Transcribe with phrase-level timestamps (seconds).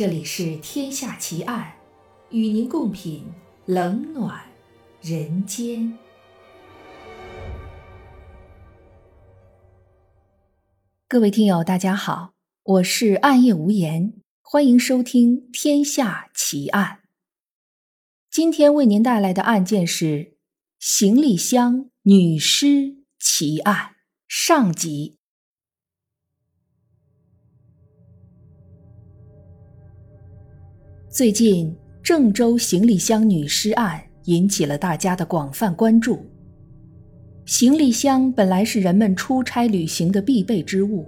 [0.00, 1.74] 这里是《天下奇案》，
[2.34, 3.22] 与您共品
[3.66, 4.40] 冷暖
[5.02, 5.98] 人间。
[11.06, 12.32] 各位听友，大家好，
[12.62, 17.00] 我是暗夜无言，欢迎收听《天下奇案》。
[18.30, 20.38] 今天为您带来的案件是
[20.78, 25.19] 行李箱女尸奇案上集。
[31.12, 31.74] 最近，
[32.04, 36.24] 郑州行李箱女尸案引起了大家的广泛关注。
[37.44, 41.04] 行李箱本来是人们出差旅行的必备之物，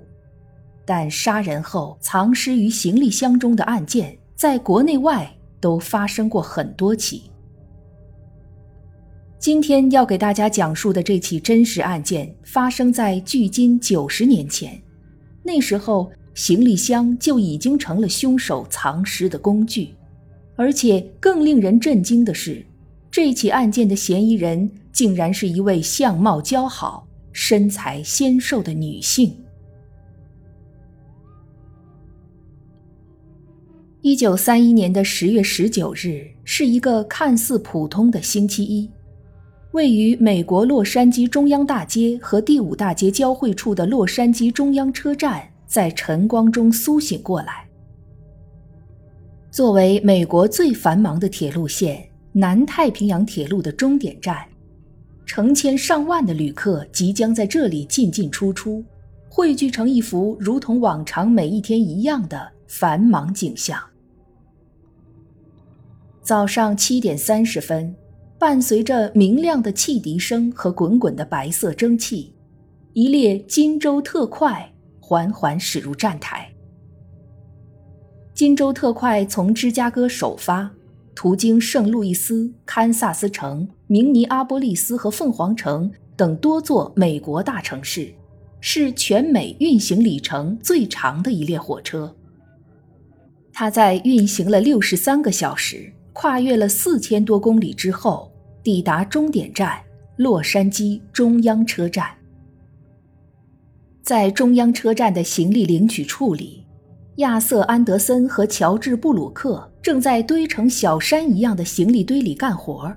[0.85, 7.31] 但杀人后藏尸于行李箱中的案件，在国内外都发生过很多起。
[9.39, 14.83] 今天要给大家讲述的这起真实案件，发生在距今九十年前，
[15.45, 16.11] 那时候。
[16.35, 19.95] 行李箱就已经成了凶手藏尸的工具，
[20.63, 22.65] 而且更令人震惊的是，
[23.11, 29.35] 这起案件的嫌疑人竟然是一位相貌姣好、身材纤瘦的女性。
[34.03, 38.89] 一九三一年的十月十九日是一个看似普通的星期一，
[39.73, 45.43] 位于美国洛杉矶中央大街和第五大街交汇处的洛杉矶中央车站。
[45.67, 47.67] 在晨光中苏醒过来。
[49.53, 54.49] 作为美国最繁忙的铁路线——南太平洋铁路的终点站，
[55.27, 58.83] 成千上万的旅客即将在这里进进出出，
[59.29, 63.79] 汇聚成一幅如同往常每一天一样的繁忙景象。
[66.23, 67.95] 早上七点三十分，
[68.39, 72.35] 伴随着明亮的汽笛声和滚滚的白色蒸汽，
[72.95, 74.67] 一列金州特快。
[74.99, 76.51] 缓缓驶入站台。
[78.35, 80.71] 金州特快从芝加哥首发，
[81.15, 88.13] 途经圣路易斯、堪萨斯城、明尼阿波利斯和凤凰城等多座美国大城市，
[88.59, 92.17] 是全美运行里程最长的一列火车。
[93.53, 98.33] 它在运行了六十三个小时，跨越了四千多公里之后，
[98.63, 99.79] 抵达终点站——
[100.17, 102.09] 洛杉矶中央车站。
[104.03, 106.62] 在中央车站的行李领取处里，
[107.17, 112.91] 亚瑟·安德森和乔治·布鲁克正在堆成小山一样的行李堆里干活。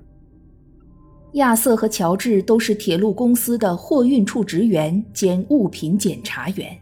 [1.33, 6.73] 亚瑟和乔治都是铁路公司的货运处职员兼物品检查员。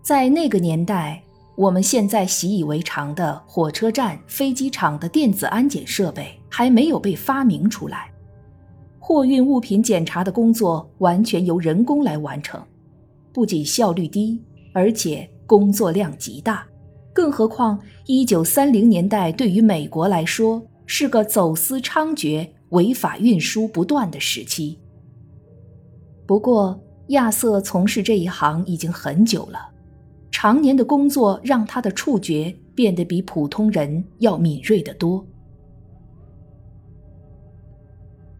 [0.00, 1.20] 在那个年代，
[1.56, 8.12] 我们现在习以为常的火车站、飞机场的电子安检设备还没有被发明出来，
[9.00, 12.62] 货运物品检查的工作完全由人工来完成。
[13.32, 14.40] 不仅效率低，
[14.72, 16.66] 而且工作量极大，
[17.12, 24.78] 更何况一九三零年代对于美国来说是个走私猖獗、违法运输不断的时期。
[26.26, 29.70] 不过，亚瑟从事这一行已经很久了，
[30.30, 35.24] 常年的工作让他的触觉变得比普通人要敏锐得多。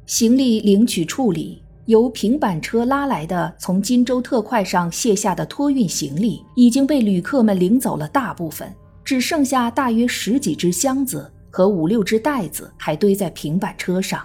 [0.07, 1.63] 行李领取处理。
[1.87, 8.75] 由平板车拉来的从金州特快上卸下的托运行李已经被旅客们领走了大部分，
[9.05, 14.21] 只剩下大约十几只箱子和五六只袋子还堆在平板车上。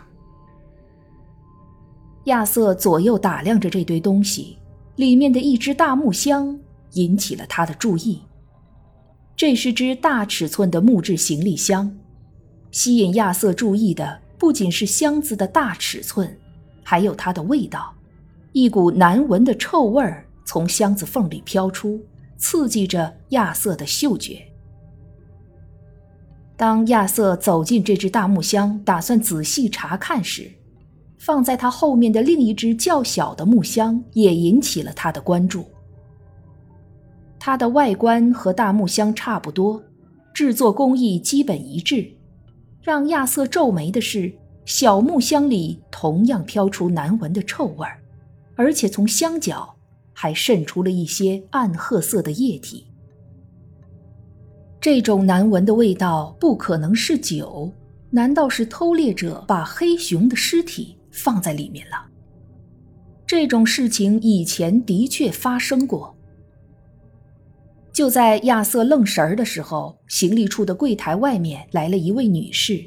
[2.25, 4.57] 亚瑟左右打量着这堆东西，
[4.95, 6.59] 里面的一只大木箱
[6.93, 8.21] 引起了他的注意。
[9.35, 11.95] 这是只大尺寸的木质行李箱，
[12.71, 16.35] 吸引亚瑟注意的不仅是箱子的大尺寸。
[16.91, 17.95] 还有它的味道，
[18.51, 21.97] 一股难闻的臭味儿从箱子缝里飘出，
[22.35, 24.45] 刺激着亚瑟的嗅觉。
[26.57, 30.51] 当亚瑟走进这只大木箱，打算仔细查看时，
[31.17, 35.63] 放在他后面的另一只较小的木箱也引起了他的关注。
[37.39, 39.81] 它的外观和大木箱差不多，
[40.33, 42.05] 制作工艺基本一致。
[42.81, 44.33] 让亚瑟皱眉的是。
[44.65, 47.99] 小木箱里同样飘出难闻的臭味儿，
[48.55, 49.75] 而且从箱角
[50.13, 52.87] 还渗出了一些暗褐色的液体。
[54.79, 57.71] 这种难闻的味道不可能是酒，
[58.09, 62.07] 难道是偷猎者把黑熊的尸体放在里面了？
[63.25, 66.15] 这种事情以前的确发生过。
[67.93, 72.83] 就在亚瑟愣神儿的时候，行李处的柜台外面来了一位女士。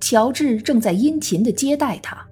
[0.00, 2.26] 乔治正在殷勤地接待她。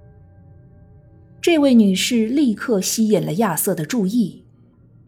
[1.41, 4.43] 这位女士立刻吸引了亚瑟的注意。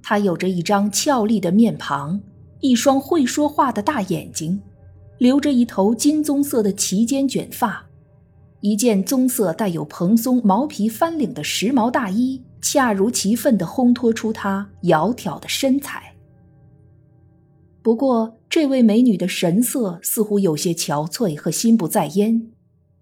[0.04, 2.21] 她有着一张俏丽的面庞，
[2.59, 4.62] 一双会说话的大眼睛，
[5.18, 7.86] 留着一头金棕色的齐肩卷发，
[8.62, 16.13] 一件棕色带有蓬松毛皮翻领的时髦大衣，恰如其分地烘托出她窈窕的身材。
[17.81, 22.49] 不过，这位美女的神色似乎有些憔悴和心不在焉，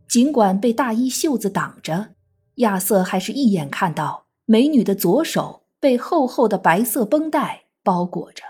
[0.07, 2.15] 尽管被大衣袖子挡着，
[2.55, 8.43] 亚瑟还是一眼看到美女的左手被厚厚的白色绷带包裹着。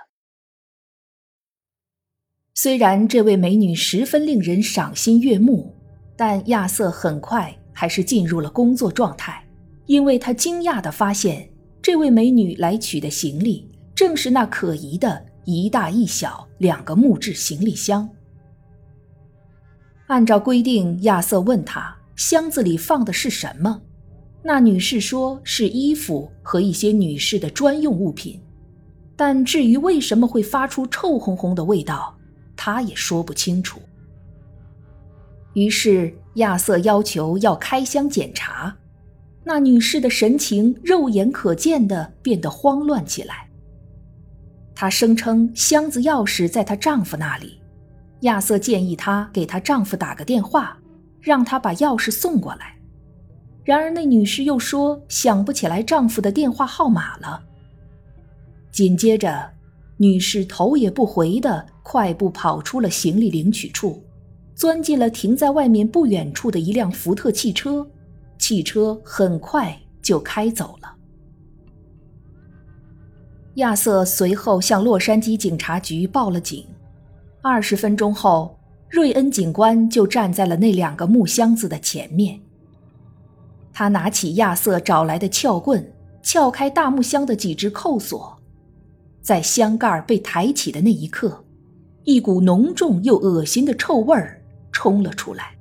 [2.54, 5.76] 虽然这位美女十分令人赏心悦目，
[6.16, 9.46] 但亚瑟很快还是进入了工作状态，
[9.86, 11.50] 因为他惊讶地发现，
[11.82, 18.10] 这位美女来取的行李正是那可疑的一大一小两个木质行李箱。
[20.08, 23.82] 按照规定，亚瑟问她箱子里放的是什么，
[24.44, 28.40] 那女士说是衣服和一些女士的专用物品，
[29.16, 32.16] 但至于为什么会发出臭烘烘的味道，
[32.56, 33.82] 他也说不清楚。
[35.54, 38.78] 于是亚瑟要求要开箱检查，
[39.44, 43.45] 那女士的神情肉眼可见的变得慌乱起来。
[44.76, 47.60] 她声称箱子钥匙在她丈夫那里，
[48.22, 50.78] 亚瑟建议她给她丈夫打个电话，
[51.22, 52.76] 让他把钥匙送过来。
[53.64, 57.42] 然而那女士又说想不起来丈夫的电话号码了。
[58.72, 59.50] 紧接着，
[59.98, 61.66] 女士头也不回的。
[61.88, 64.04] 快步跑出了行李领取处，
[64.56, 67.88] 钻进了停在外面不远处的一辆福特汽车。
[68.40, 70.95] 汽车很快就开走了。
[73.56, 76.66] 亚瑟随后向洛杉矶警察局报了警。
[77.42, 78.58] 二十分钟后，
[78.90, 82.38] 瑞恩警官就站在了那两个木箱子的前面。
[83.72, 85.90] 他拿起亚瑟找来的撬棍，
[86.22, 88.38] 撬开大木箱的几只扣锁，
[89.22, 91.42] 在箱盖被抬起的那一刻。
[92.04, 94.42] 一股浓重又恶心的臭味儿
[94.72, 95.56] 冲了出来，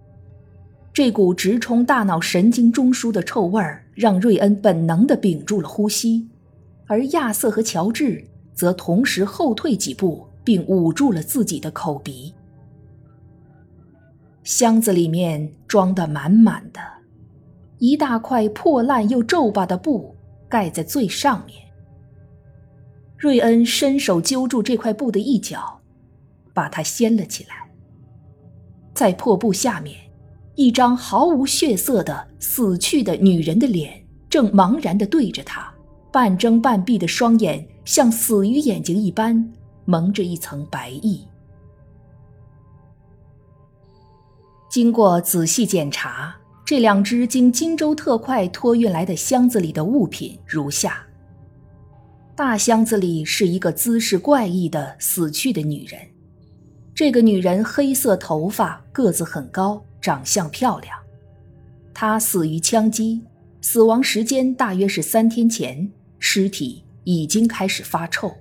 [0.93, 6.29] 这股直冲大脑神经中枢的臭味儿让瑞恩本能地屏住了呼吸，
[6.87, 12.35] 而亚瑟和乔治则同时后退几步，并捂住了自己的口鼻。
[14.43, 16.81] 箱子里面装得满满的，
[17.79, 20.15] 一大块破烂又皱巴的布
[20.49, 21.59] 盖在最上面。
[23.17, 25.81] 瑞恩伸手揪住这块布的一角。
[26.53, 27.69] 把它掀了起来，
[28.95, 29.99] 在破布下面，
[30.55, 35.74] 一张毫无血色的死去的女人的脸正茫然地对着他，
[36.15, 39.53] 半睁半闭的双眼像死鱼眼睛一般
[39.85, 41.27] 蒙着一层白翼。
[44.71, 51.05] 经过仔细检查，这两只经荆州特快托运来的箱子里的物品如下：
[52.37, 56.01] 大箱子里是一个姿势怪异的死去的女人。
[56.95, 60.97] 这个女人黑色头发，个子很高，长相漂亮。
[61.93, 63.21] 她死于枪击，
[63.61, 65.91] 死亡时间大约是三天前，
[66.27, 68.35] 尸体已经开始发臭。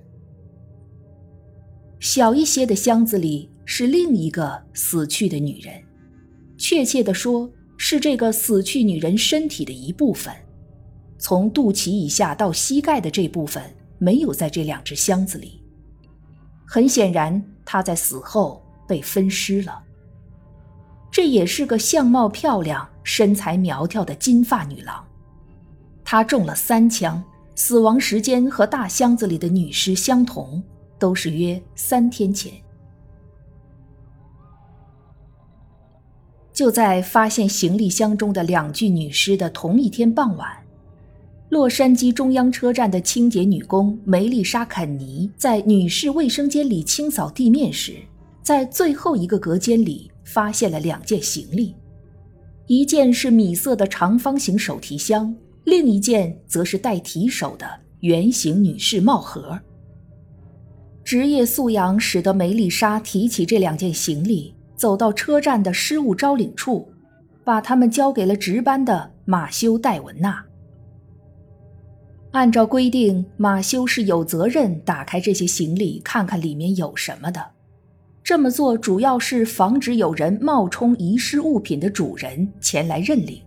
[2.00, 5.84] 小一些的箱子里是另一个死去的女人，
[6.56, 10.34] 确切地说，是这个死去女人身体的一部分，
[11.18, 13.62] 从肚脐以下到膝盖的这部分
[13.98, 15.62] 没有在这两只箱子里。
[16.66, 17.44] 很显然。
[17.66, 19.82] 她在死后被分尸了。
[21.10, 25.06] 这也是个相貌漂亮、身材苗条的金发女郎。
[26.02, 27.22] 她中了三枪，
[27.54, 30.62] 死亡时间和大箱子里的女尸相同，
[30.98, 32.52] 都是约三天前。
[36.52, 40.48] 就在发现行李箱中的两具女尸的同一天傍晚。
[41.50, 47.96] 洛杉矶中央车站的清洁女工梅丽莎·肯尼在女士卫生间里清扫地面时，
[48.42, 51.74] 在最后一个隔间里发现了两件行李，
[52.66, 55.34] 一件是米色的长方形手提箱，
[55.64, 57.66] 另一件则是带提手的
[58.00, 59.58] 圆形女士帽盒。
[61.02, 66.88] 职业素养使得梅丽莎提起这两件行李，走到车站的失物招领处，
[67.44, 70.44] 把它们交给了值班的马修·戴文纳。
[72.32, 77.40] 按照规定，马修是有责任打开这些行李，看看里面有什么的。
[78.24, 83.40] 这么做主要是防止有人冒充遗失物品的主人前来认领。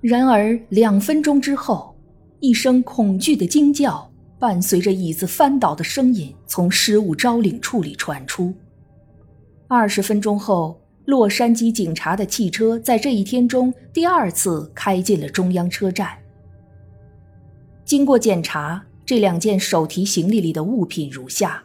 [0.00, 1.94] 然而，两分钟之后，
[2.40, 8.54] 一声恐惧的惊叫伴随着椅子翻倒的声音从失物招领处里传出。
[9.68, 16.16] 二十分钟后，洛杉矶警察的汽车在这一天中第二次开进了中央车站。
[17.84, 21.62] 经过检查，这两件手提行李里的物品如下：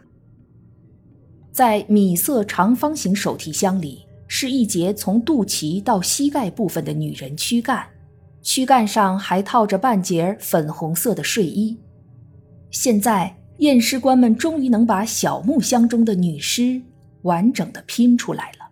[1.54, 7.88] 在米色长方形手提箱里是一截从肚脐到膝盖部分的女人躯干，
[8.46, 11.80] 躯干上还套着半截粉红色的睡衣。
[12.70, 16.80] 现在验尸官们终于能把小木箱中的女尸
[17.24, 18.70] 完整的拼出来了。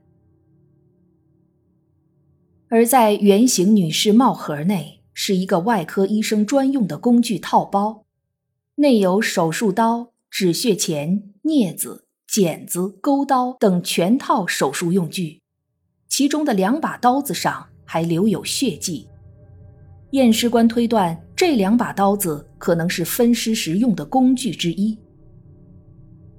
[2.69, 8.05] 而在圆形女士帽盒内是一个外科医生专用的工具套包。
[8.75, 15.41] 内有手术刀、止血钳、镊子、剪子、钩刀等全套手术用具，
[16.07, 19.07] 其中的两把刀子上还留有血迹。
[20.13, 24.95] 验尸官推断，这两把刀子可能是分尸时用的工具之一。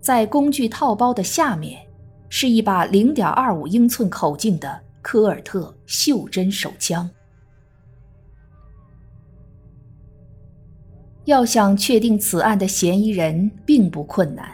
[0.01, 1.85] 在工具套包的下面，
[2.29, 7.11] 是一把0.25英寸口径的科尔特袖珍手枪。
[11.25, 14.49] 要想确定此案的嫌疑人并不困难。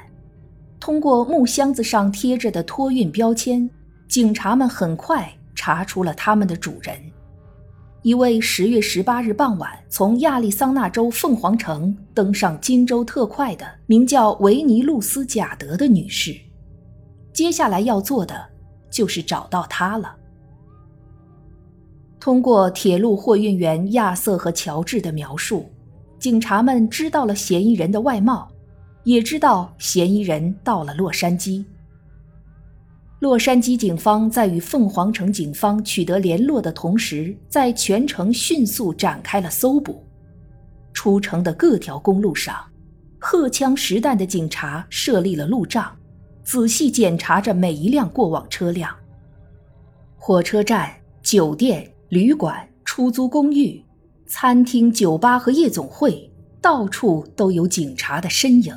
[0.79, 3.69] 通过木箱子上贴着的托运标签，
[4.09, 6.99] 警察们很快查出了他们的主人——
[8.03, 16.35] 一位十月十八日傍晚从亚利桑那州凤凰城登上金州特快的名叫维尼露斯·贾德的女士。
[17.31, 18.43] 接下来要做的
[18.91, 20.17] 就是找到她了。
[22.19, 25.69] 通过铁路货运员亚瑟和乔治的描述。
[26.19, 28.47] 警察们知道了嫌疑人的外貌，
[29.05, 31.65] 也知道嫌疑人到了洛杉矶。
[33.21, 40.03] 洛杉矶警方在与凤凰城警方取得联络的同时，在全城迅速展开了搜捕。
[40.95, 42.57] 出城的各条公路上，
[43.19, 45.95] 荷枪实弹的警察设立了路障，
[46.43, 48.91] 仔细检查着每一辆过往车辆。
[50.17, 50.91] 火车站、
[51.23, 53.85] 酒店、旅馆、出租公寓。
[54.27, 58.75] 餐厅、酒吧和夜总会，到处都有警察的身影。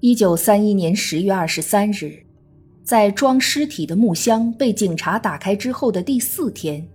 [0.00, 2.24] 一九三一年十月二十三日，
[2.84, 6.86] 在装尸体的木箱被警察打开之后的第四天，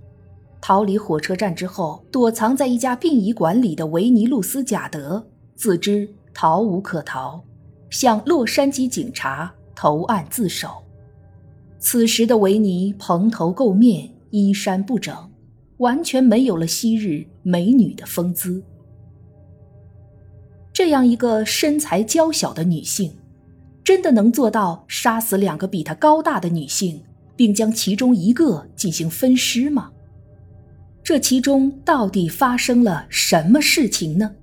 [0.61, 5.21] 逃离火车站之后，躲藏在一家殡仪馆里的维尼·路斯·贾德
[5.53, 7.43] 自知逃无可逃，
[7.89, 10.69] 向洛杉矶警察投案自首。
[11.79, 15.13] 此时的维尼蓬头垢面，衣衫不整。
[15.77, 18.63] 完全没有了昔日美女的风姿。
[20.83, 23.09] 这样一个身材娇小的女性，
[23.85, 27.01] 真的能做到杀死两个比她高大的女性，
[27.37, 29.93] 并将其中一个进行分尸吗？
[31.01, 34.35] 这其中到底发生了什么事情呢？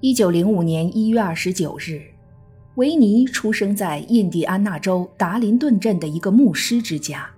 [0.00, 2.02] 一九零五年一月二十九日。
[2.74, 7.30] 维尼出生在印第安纳州达林顿镇的一个牧师之家。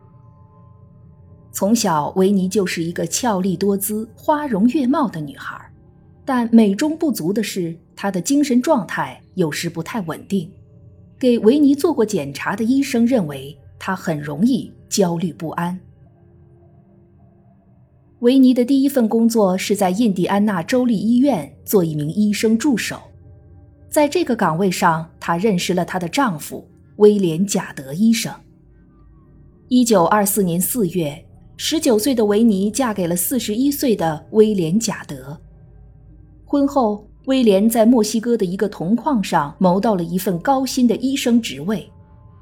[1.53, 5.71] 从小，维尼就是一个俏丽多姿、花容月貌的女孩，
[6.25, 10.51] 但美中不足的是，她的精神状态有时不太稳定。
[11.19, 15.79] 给维尼做过检查的医生认为，她很容易焦虑不安。
[18.21, 22.99] 维尼的第一份工作是在印第安纳州立医院做一名医生助手。
[23.91, 26.67] 在这个岗位上，她认识了她的丈夫
[26.97, 28.33] 威廉·贾德医生。
[29.69, 31.25] 一九二四年四月，
[31.65, 35.41] 十九岁的维尼嫁给了四十一岁的威廉·贾德。
[36.45, 41.89] 婚后，威廉在墨西哥的一个铜矿上谋到了一份高薪的医生职位，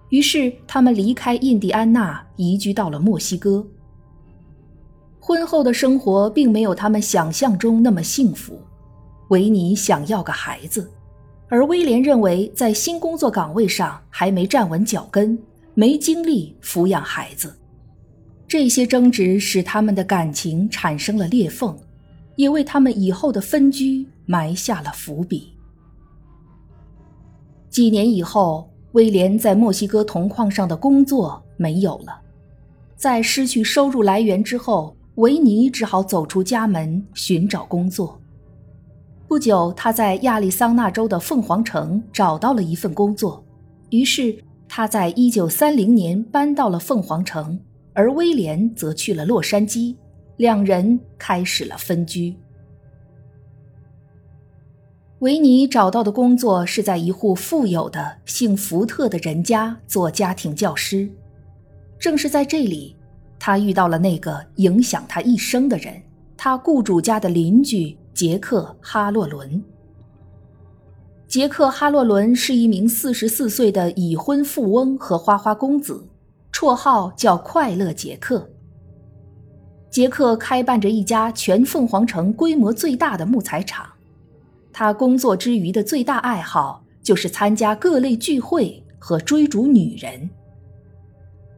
[0.09, 3.63] 于是他们离开印第安纳，移居到了墨西哥。
[5.19, 8.59] 婚后的生活并没有他们想象中那么幸福，
[9.29, 10.91] 维尼想要个孩子。
[11.51, 15.39] 而威廉认为，在新工作岗位上还没站稳脚跟，
[15.75, 17.55] 没精力抚养孩子。
[18.51, 21.73] 这些争执使他们的感情产生了裂缝，
[22.35, 25.53] 也为他们以后的分居埋下了伏笔。
[27.69, 32.21] 几年以后，威廉在墨西哥铜矿上的工作没有了，
[32.97, 38.21] 在失去收入来源之后，维尼只好走出家门寻找工作。
[39.29, 43.45] 不久，他在亚利桑那州的凤凰城找到了一份工作，
[43.91, 47.57] 于是他在1930年搬到了凤凰城，
[48.01, 49.95] 而威廉则去了洛杉矶，
[50.39, 52.35] 两人开始了分居。
[55.19, 61.11] 维尼找到的工作是在一户富有的姓福特的人家做家庭教师，
[61.99, 62.97] 正是在这里，
[63.39, 66.03] 他遇到了那个影响他一生的人——
[66.39, 67.95] 他雇主家的邻居。
[68.15, 69.63] 杰克·哈洛伦。
[71.29, 76.03] 杰克·哈洛伦是一名四十四岁的已婚富翁和花花公子，
[76.61, 78.47] 绰号叫“快乐杰克”。
[79.89, 83.87] 杰克开办着一家全凤凰城规模最大的木材厂。
[84.71, 90.29] 他工作之余的最大爱好就是参加各类聚会和追逐女人。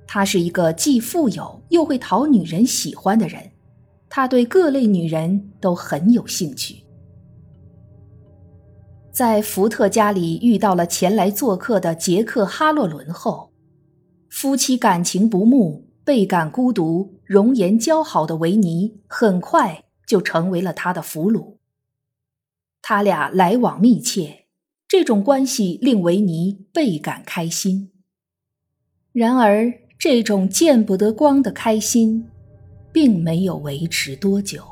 [0.07, 3.43] 他是一个既富有又会讨女人喜欢的人，
[4.09, 6.77] 他对各类女人都很有兴趣。
[9.11, 13.51] 在福特家里遇到了前来做客的杰克·哈洛伦后，
[14.33, 15.93] 夫妻感情不睦。
[16.05, 21.59] 倍感孤独、容颜姣好的维尼很快就成为了他的俘虏。
[22.81, 24.47] 他俩来往密切，
[24.89, 27.93] 这种关系令维尼倍感开心。
[29.13, 32.27] 然而，这种见不得光的开心，
[32.93, 34.72] 并没有维持多久。